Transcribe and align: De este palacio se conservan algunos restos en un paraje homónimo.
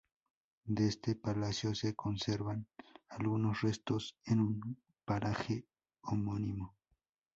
De 0.65 0.87
este 0.87 1.13
palacio 1.15 1.75
se 1.75 1.93
conservan 1.93 2.65
algunos 3.07 3.61
restos 3.61 4.17
en 4.25 4.39
un 4.39 4.77
paraje 5.05 5.67
homónimo. 6.01 6.75